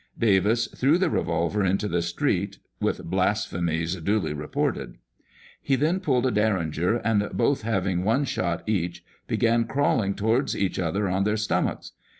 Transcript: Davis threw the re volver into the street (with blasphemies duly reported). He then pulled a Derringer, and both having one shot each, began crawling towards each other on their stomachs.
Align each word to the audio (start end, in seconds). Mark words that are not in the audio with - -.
Davis 0.17 0.65
threw 0.75 0.97
the 0.97 1.11
re 1.11 1.21
volver 1.21 1.63
into 1.63 1.87
the 1.87 2.01
street 2.01 2.57
(with 2.79 3.03
blasphemies 3.03 3.95
duly 3.97 4.33
reported). 4.33 4.97
He 5.61 5.75
then 5.75 5.99
pulled 5.99 6.25
a 6.25 6.31
Derringer, 6.31 6.95
and 6.95 7.29
both 7.33 7.61
having 7.61 8.03
one 8.03 8.25
shot 8.25 8.67
each, 8.67 9.05
began 9.27 9.65
crawling 9.67 10.15
towards 10.15 10.57
each 10.57 10.79
other 10.79 11.07
on 11.07 11.23
their 11.23 11.37
stomachs. 11.37 11.91